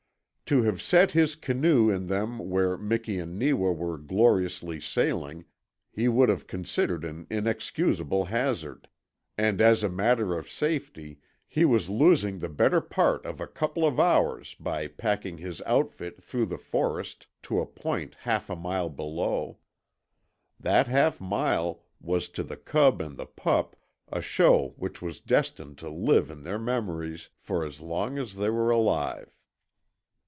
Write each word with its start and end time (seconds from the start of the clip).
To 0.47 0.63
have 0.63 0.81
set 0.81 1.11
his 1.13 1.37
canoe 1.37 1.89
in 1.89 2.07
them 2.07 2.37
where 2.49 2.77
Miki 2.77 3.17
and 3.19 3.39
Neewa 3.39 3.71
were 3.71 3.97
gloriously 3.97 4.81
sailing 4.81 5.45
he 5.89 6.09
would 6.09 6.27
have 6.27 6.45
considered 6.45 7.05
an 7.05 7.25
inexcusable 7.29 8.25
hazard, 8.25 8.89
and 9.37 9.61
as 9.61 9.81
a 9.81 9.87
matter 9.87 10.37
of 10.37 10.51
safety 10.51 11.19
he 11.47 11.63
was 11.63 11.89
losing 11.89 12.39
the 12.39 12.49
better 12.49 12.81
part 12.81 13.25
of 13.25 13.39
a 13.39 13.47
couple 13.47 13.87
of 13.87 13.97
hours 13.97 14.53
by 14.59 14.89
packing 14.89 15.37
his 15.37 15.61
outfit 15.65 16.21
through 16.21 16.47
the 16.47 16.57
forest 16.57 17.27
to 17.43 17.61
a 17.61 17.65
point 17.65 18.15
half 18.15 18.49
a 18.49 18.55
mile 18.57 18.89
below. 18.89 19.57
That 20.59 20.87
half 20.87 21.21
mile 21.21 21.85
was 22.01 22.27
to 22.27 22.43
the 22.43 22.57
cub 22.57 23.01
and 23.01 23.15
the 23.15 23.25
pup 23.25 23.77
a 24.09 24.21
show 24.21 24.73
which 24.75 25.01
was 25.01 25.21
destined 25.21 25.77
to 25.77 25.87
live 25.87 26.29
in 26.29 26.41
their 26.41 26.59
memories 26.59 27.29
for 27.37 27.63
as 27.65 27.79
long 27.79 28.17
as 28.17 28.35
they 28.35 28.49
were 28.49 28.69
alive. 28.69 29.33